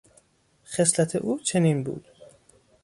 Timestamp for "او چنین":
1.15-1.83